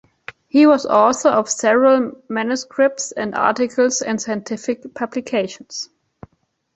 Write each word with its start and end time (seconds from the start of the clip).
He 0.47 0.65
was 0.65 0.87
author 0.87 1.29
of 1.29 1.47
several 1.47 2.13
manuscripts 2.27 3.11
and 3.11 3.35
articles 3.35 4.01
in 4.01 4.17
scientific 4.17 4.95
publications. 4.95 5.91